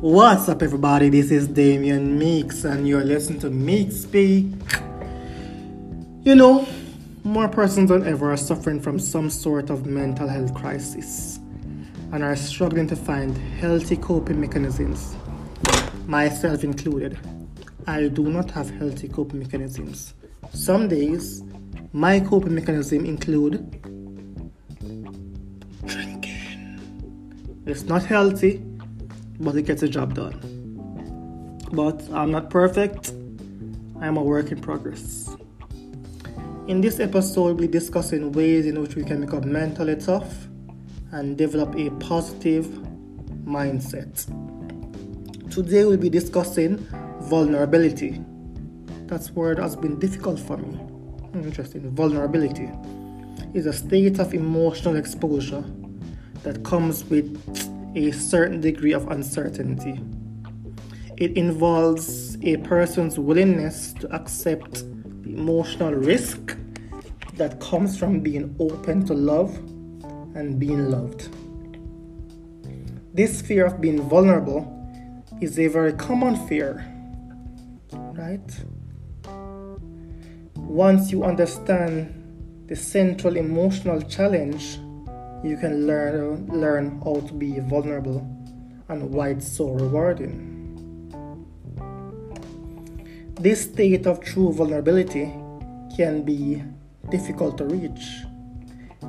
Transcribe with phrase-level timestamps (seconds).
[0.00, 1.10] What's up, everybody?
[1.10, 4.46] This is Damian Meeks, and you're listening to Meeks Speak.
[6.22, 6.66] You know,
[7.22, 11.38] more persons than ever are suffering from some sort of mental health crisis
[12.12, 15.14] and are struggling to find healthy coping mechanisms,
[16.06, 17.18] myself included.
[17.86, 20.14] I do not have healthy coping mechanisms.
[20.54, 21.42] Some days,
[21.92, 23.82] my coping mechanism include
[25.84, 26.80] drinking.
[27.66, 28.64] It's not healthy,
[29.40, 30.38] but it gets the job done.
[31.72, 33.12] But I'm not perfect.
[34.00, 35.34] I'm a work in progress.
[36.68, 40.46] In this episode, we'll be discussing ways in which we can become mentally tough
[41.10, 42.66] and develop a positive
[43.44, 44.26] mindset.
[45.50, 46.78] Today, we'll be discussing
[47.22, 48.22] vulnerability.
[49.06, 50.78] That word has been difficult for me.
[51.34, 51.90] Interesting.
[51.90, 52.70] Vulnerability
[53.54, 55.64] is a state of emotional exposure
[56.42, 57.36] that comes with
[57.94, 60.00] a certain degree of uncertainty.
[61.16, 64.84] It involves a person's willingness to accept
[65.22, 66.56] the emotional risk
[67.34, 69.54] that comes from being open to love
[70.34, 71.28] and being loved.
[73.12, 74.64] This fear of being vulnerable
[75.40, 76.84] is a very common fear,
[77.92, 78.64] right?
[80.56, 82.14] Once you understand
[82.68, 84.78] the central emotional challenge
[85.42, 88.20] you can learn learn how to be vulnerable
[88.88, 90.48] and why it's so rewarding.
[93.40, 95.32] This state of true vulnerability
[95.96, 96.62] can be
[97.08, 98.24] difficult to reach,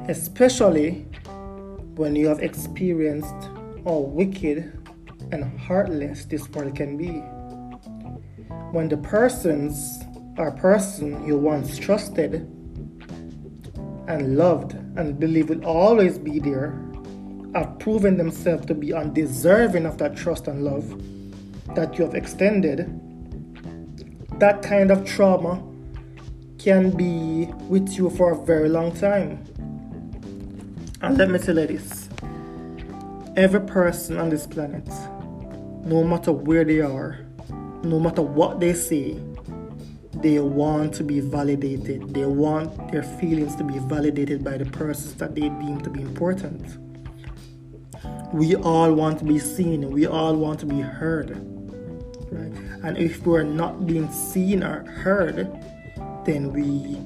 [0.07, 1.05] especially
[1.95, 3.35] when you have experienced
[3.83, 4.71] how wicked
[5.31, 7.19] and heartless this world can be.
[8.71, 9.99] When the persons
[10.37, 12.47] or person you once trusted
[14.07, 16.77] and loved and believe will always be there
[17.53, 20.85] have proven themselves to be undeserving of that trust and love
[21.75, 22.99] that you have extended,
[24.39, 25.61] that kind of trauma
[26.57, 29.43] can be with you for a very long time.
[31.01, 32.09] And let me tell you this
[33.35, 34.87] every person on this planet,
[35.85, 37.25] no matter where they are,
[37.83, 39.17] no matter what they say,
[40.21, 42.13] they want to be validated.
[42.13, 46.01] They want their feelings to be validated by the persons that they deem to be
[46.01, 46.77] important.
[48.33, 49.89] We all want to be seen.
[49.89, 51.31] We all want to be heard.
[52.31, 52.53] Right?
[52.83, 55.47] And if we're not being seen or heard,
[56.25, 56.97] then we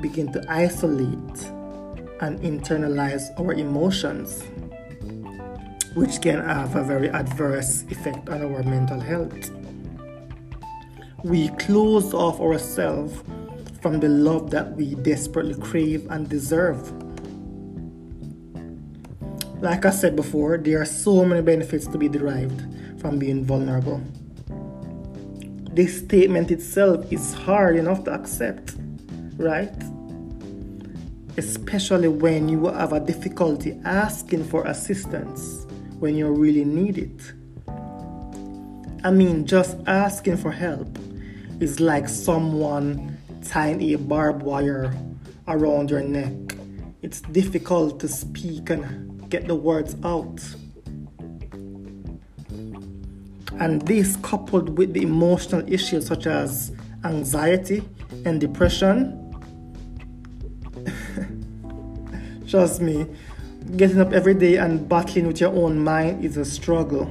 [0.00, 1.42] begin to isolate
[2.20, 4.42] and internalize our emotions,
[5.94, 9.50] which can have a very adverse effect on our mental health
[11.26, 13.12] we close off ourselves
[13.82, 16.80] from the love that we desperately crave and deserve.
[19.60, 22.62] Like I said before, there are so many benefits to be derived
[23.00, 24.00] from being vulnerable.
[25.72, 28.76] This statement itself is hard enough to accept,
[29.36, 29.74] right?
[31.36, 35.66] Especially when you have a difficulty asking for assistance
[35.98, 37.32] when you really need it.
[39.02, 40.96] I mean, just asking for help
[41.60, 44.94] is like someone tying a barbed wire
[45.48, 46.32] around your neck.
[47.02, 50.40] It's difficult to speak and get the words out.
[53.58, 56.72] And this, coupled with the emotional issues such as
[57.04, 57.88] anxiety
[58.26, 59.22] and depression,
[62.48, 63.06] trust me,
[63.76, 67.10] getting up every day and battling with your own mind is a struggle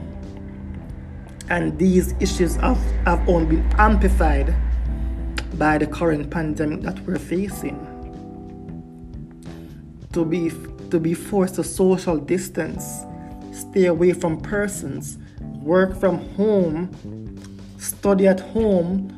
[1.49, 4.55] and these issues have, have only been amplified
[5.57, 7.79] by the current pandemic that we're facing.
[10.13, 10.51] To be,
[10.89, 13.05] to be forced to social distance,
[13.51, 16.89] stay away from persons, work from home,
[17.77, 19.11] study at home,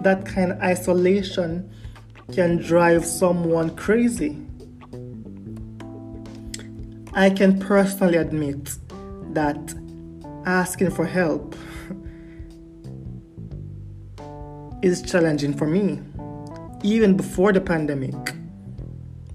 [0.00, 1.70] that kind of isolation
[2.32, 4.36] can drive someone crazy.
[7.14, 8.76] I can personally admit
[9.32, 9.74] that
[10.48, 11.54] asking for help
[14.80, 16.00] is challenging for me.
[16.82, 18.14] Even before the pandemic,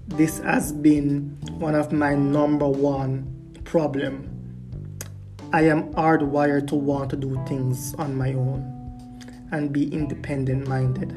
[0.08, 3.22] this has been one of my number one
[3.62, 4.28] problem.
[5.52, 8.62] I am hardwired to want to do things on my own
[9.52, 11.12] and be independent minded.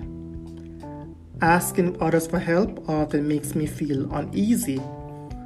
[1.42, 4.80] Asking others for help often makes me feel uneasy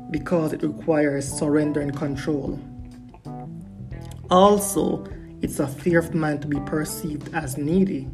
[0.10, 2.60] because it requires surrender and control.
[4.32, 5.04] Also,
[5.42, 8.10] it's a fear of mine to be perceived as needy.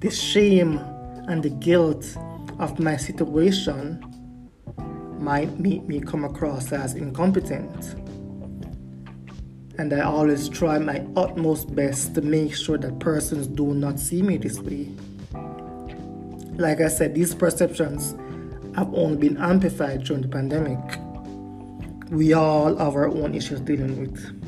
[0.00, 0.78] The shame
[1.28, 2.16] and the guilt
[2.58, 4.02] of my situation
[5.20, 7.94] might make me come across as incompetent.
[9.76, 14.22] and I always try my utmost best to make sure that persons do not see
[14.22, 14.88] me this way.
[16.56, 18.14] Like I said, these perceptions
[18.76, 20.78] have only been amplified during the pandemic.
[22.10, 24.43] We all have our own issues dealing with.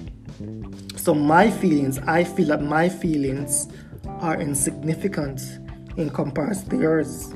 [1.06, 3.68] So, my feelings, I feel that my feelings
[4.18, 5.40] are insignificant
[5.96, 7.32] in comparison to yours.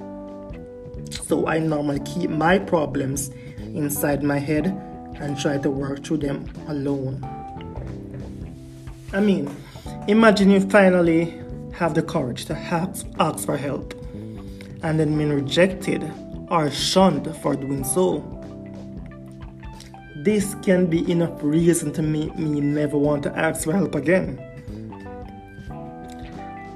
[1.25, 3.28] So, I normally keep my problems
[3.58, 4.67] inside my head
[5.20, 7.22] and try to work through them alone.
[9.12, 9.49] I mean,
[10.08, 11.40] imagine you finally
[11.72, 13.94] have the courage to ask, ask for help
[14.82, 16.02] and then being rejected
[16.49, 18.19] or shunned for doing so.
[20.22, 24.38] This can be enough reason to make me never want to ask for help again.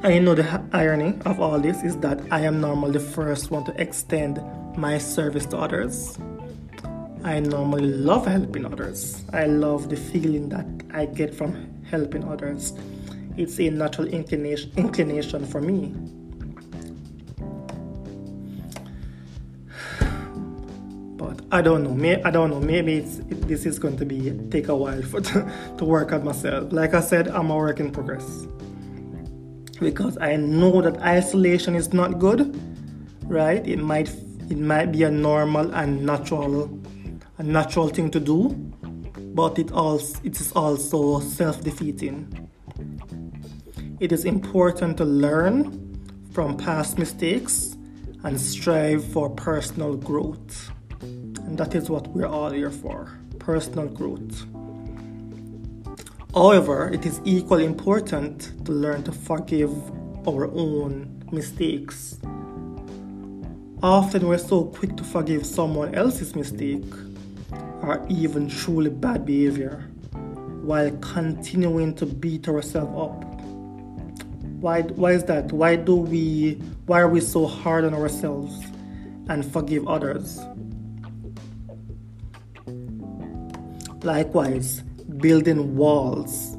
[0.03, 3.67] I know the irony of all this is that I am normally the first one
[3.67, 4.41] to extend
[4.79, 6.19] my service to others.
[7.23, 9.23] I normally love helping others.
[9.35, 12.73] I love the feeling that I get from helping others.
[13.37, 15.95] It's a natural inclination, for me.
[21.55, 21.95] I don't know.
[21.95, 22.59] May, I don't know.
[22.59, 26.25] Maybe it, this is going to be take a while for to, to work out
[26.25, 26.73] myself.
[26.73, 28.49] Like I said, I'm a work in progress
[29.79, 32.61] because I know that isolation is not good.
[33.23, 33.65] Right?
[33.65, 34.09] It might
[34.51, 36.69] it might be a normal and natural
[37.39, 38.49] a natural thing to do,
[39.33, 42.51] but it also it is also self-defeating.
[44.01, 46.03] It is important to learn
[46.33, 47.77] from past mistakes
[48.25, 50.74] and strive for personal growth.
[51.55, 54.45] And that is what we're all here for personal growth.
[56.35, 59.71] However, it is equally important to learn to forgive
[60.27, 62.19] our own mistakes.
[63.85, 66.93] Often we're so quick to forgive someone else's mistake
[67.83, 69.89] or even truly bad behavior
[70.61, 73.23] while continuing to beat ourselves up.
[74.59, 75.53] Why, why is that?
[75.53, 76.55] Why do we
[76.87, 78.53] why are we so hard on ourselves
[79.29, 80.41] and forgive others?
[84.05, 84.83] Likewise,
[85.19, 86.57] building walls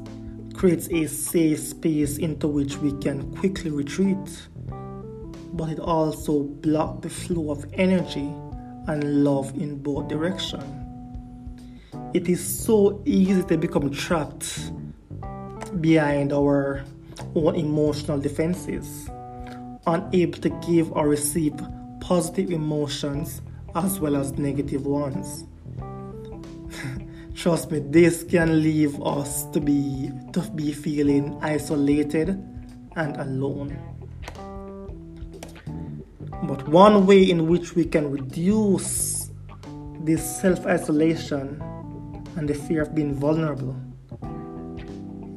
[0.54, 4.48] creates a safe space into which we can quickly retreat,
[5.54, 8.30] but it also blocks the flow of energy
[8.88, 10.86] and love in both directions
[12.16, 14.72] it is so easy to become trapped
[15.82, 16.82] behind our
[17.34, 19.10] own emotional defenses,
[19.86, 21.52] unable to give or receive
[22.00, 23.42] positive emotions
[23.74, 25.44] as well as negative ones.
[27.36, 32.30] Trust me, this can leave us to be to be feeling isolated
[32.96, 33.76] and alone.
[36.44, 39.30] But one way in which we can reduce
[40.00, 41.60] this self-isolation
[42.36, 43.76] and the fear of being vulnerable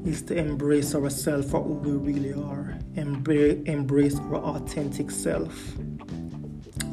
[0.06, 5.74] is to embrace ourselves for who we really are, embrace, embrace our authentic self.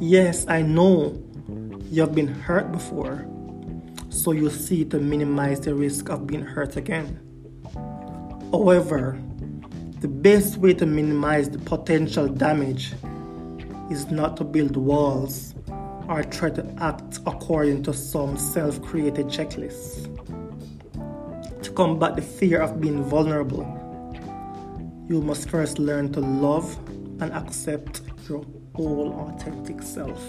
[0.01, 1.17] Yes, I know
[1.89, 3.25] you have been hurt before,
[4.17, 7.19] so you see to minimize the risk of being hurt again.
[8.51, 9.19] However,
[9.99, 12.93] the best way to minimize the potential damage
[13.91, 15.53] is not to build walls
[16.07, 20.05] or try to act according to some self created checklists.
[21.63, 23.65] To combat the fear of being vulnerable,
[25.07, 26.75] you must first learn to love
[27.21, 28.43] and accept your
[28.73, 30.21] whole authentic self.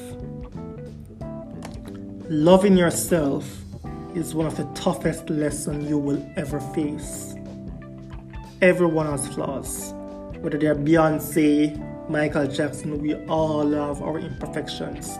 [2.30, 3.64] Loving yourself
[4.14, 7.34] is one of the toughest lessons you will ever face.
[8.62, 9.92] Everyone has flaws,
[10.40, 15.18] whether they're Beyonce, Michael Jackson, we all have our imperfections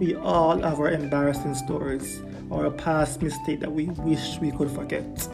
[0.00, 4.70] we all have our embarrassing stories or a past mistake that we wish we could
[4.70, 5.28] forget.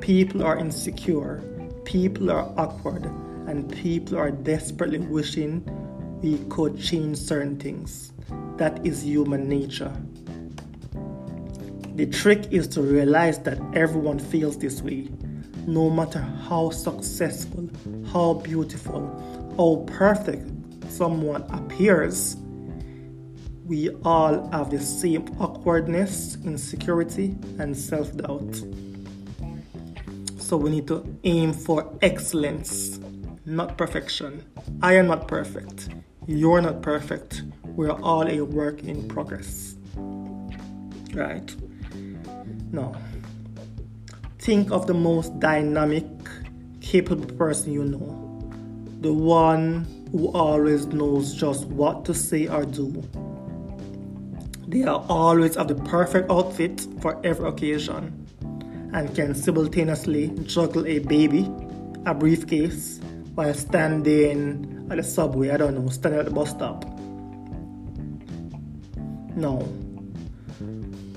[0.00, 1.42] People are insecure,
[1.84, 3.04] people are awkward,
[3.46, 5.62] and people are desperately wishing
[6.22, 8.14] we could change certain things.
[8.56, 9.94] That is human nature.
[11.96, 15.08] The trick is to realize that everyone feels this way,
[15.66, 17.68] no matter how successful,
[18.12, 19.02] how beautiful,
[19.56, 20.48] how perfect
[20.90, 22.36] someone appears
[23.66, 28.62] we all have the same awkwardness, insecurity, and self doubt.
[30.38, 33.00] So we need to aim for excellence,
[33.44, 34.44] not perfection.
[34.82, 35.88] I am not perfect.
[36.28, 37.42] You're not perfect.
[37.64, 39.74] We're all a work in progress.
[41.12, 41.52] Right?
[42.76, 42.92] Now,
[44.38, 46.04] think of the most dynamic,
[46.82, 48.12] capable person you know.
[49.00, 53.02] The one who always knows just what to say or do
[54.68, 58.12] they are always of the perfect outfit for every occasion.
[58.92, 61.50] and can simultaneously juggle a baby,
[62.04, 63.00] a briefcase,
[63.34, 66.84] while standing at the subway, I don't know, standing at the bus stop.
[69.34, 69.85] No.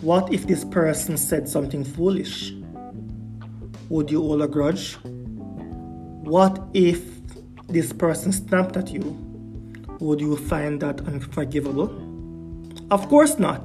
[0.01, 2.53] What if this person said something foolish?
[3.89, 4.93] Would you hold a grudge?
[5.03, 7.03] What if
[7.67, 9.01] this person snapped at you?
[9.99, 11.91] Would you find that unforgivable?
[12.91, 13.61] Of course not.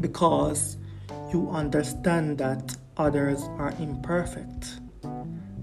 [0.00, 0.76] Because
[1.32, 4.78] you understand that others are imperfect,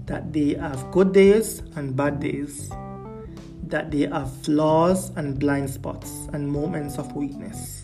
[0.04, 2.68] that they have good days and bad days,
[3.68, 7.81] that they have flaws and blind spots and moments of weakness.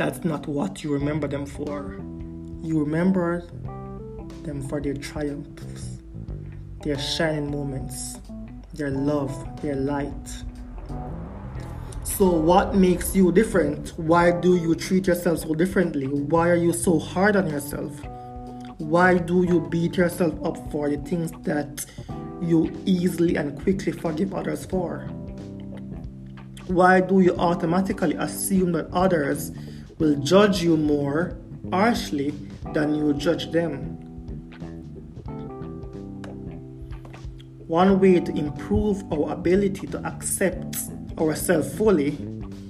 [0.00, 2.00] That's not what you remember them for.
[2.62, 3.42] You remember
[4.44, 5.98] them for their triumphs,
[6.82, 8.16] their shining moments,
[8.72, 10.28] their love, their light.
[12.02, 13.90] So, what makes you different?
[13.98, 16.06] Why do you treat yourself so differently?
[16.06, 17.92] Why are you so hard on yourself?
[18.78, 21.84] Why do you beat yourself up for the things that
[22.40, 25.00] you easily and quickly forgive others for?
[26.68, 29.52] Why do you automatically assume that others
[30.00, 31.36] will judge you more
[31.70, 32.30] harshly
[32.72, 33.98] than you judge them?
[37.68, 40.78] One way to improve our ability to accept
[41.18, 42.18] ourselves fully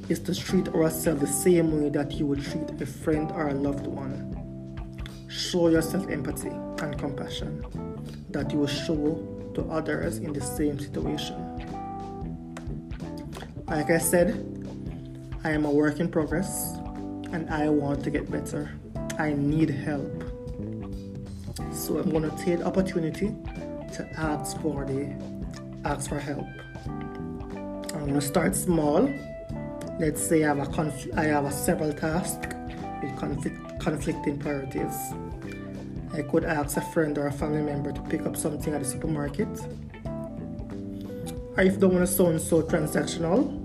[0.08, 3.54] is to treat ourselves the same way that you would treat a friend or a
[3.54, 4.26] loved one.
[5.28, 7.64] Show yourself empathy and compassion
[8.30, 11.37] that you will show to others in the same situation.
[13.68, 14.34] Like I said,
[15.44, 16.79] I am a work in progress
[17.32, 18.70] and I want to get better.
[19.18, 20.25] I need help.
[21.72, 23.34] So I'm going to take the opportunity
[23.94, 25.14] to ask for the
[25.84, 26.46] ask for help.
[26.87, 29.10] I'm going to start small.
[29.99, 32.54] Let's say I have a conf- I have a several tasks
[33.02, 34.94] with conflict- conflicting priorities.
[36.12, 38.88] I could ask a friend or a family member to pick up something at the
[38.88, 39.49] supermarket.
[41.56, 43.56] Or if you don't want to sound so transactional,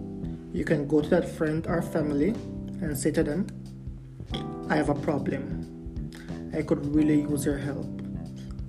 [0.54, 2.36] you can go to that friend or family
[2.82, 3.48] and them,
[4.70, 6.12] I have a problem.
[6.56, 7.88] I could really use your help.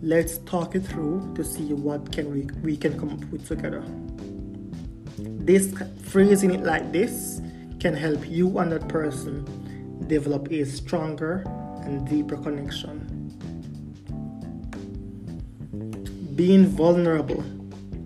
[0.02, 3.82] Let's talk it through to see what can we, we can come up with together.
[5.18, 7.40] This phrasing it like this
[7.80, 9.44] can help you and that person
[10.06, 11.44] develop a stronger
[11.84, 13.12] and deeper connection.
[16.34, 17.42] Being vulnerable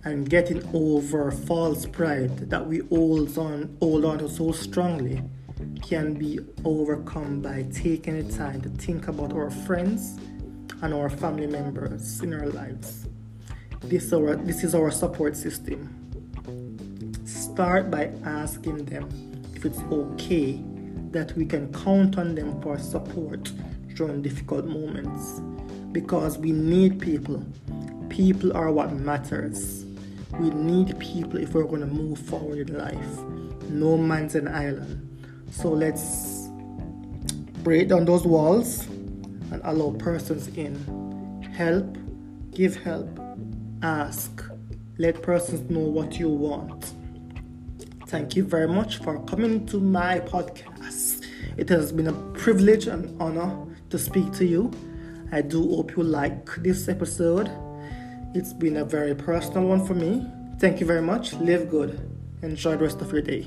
[0.05, 5.23] and getting over false pride that we hold on hold on to so strongly
[5.83, 10.19] can be overcome by taking the time to think about our friends
[10.83, 13.07] and our family members in our lives.
[13.83, 15.97] This is our, this is our support system.
[17.25, 19.09] Start by asking them
[19.55, 20.63] if it's okay
[21.11, 23.53] that we can count on them for support
[23.95, 25.41] during difficult moments
[25.93, 27.45] because we need people.
[28.09, 29.85] People are what matters.
[30.39, 33.19] We need people if we're going to move forward in life.
[33.69, 35.10] No man's an island.
[35.51, 36.49] So let's
[37.63, 40.75] break down those walls and allow persons in.
[41.55, 41.97] Help,
[42.53, 43.09] give help,
[43.83, 44.43] ask,
[44.99, 46.93] let persons know what you want.
[48.07, 51.25] Thank you very much for coming to my podcast.
[51.57, 54.71] It has been a privilege and honor to speak to you.
[55.33, 57.51] I do hope you like this episode.
[58.35, 60.27] It's been a very personal one for me.
[60.59, 61.35] Thank you very much.
[61.35, 62.01] Live good.
[62.43, 63.47] Enjoy the rest of your day.